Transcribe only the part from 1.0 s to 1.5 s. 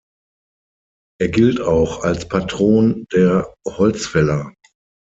Er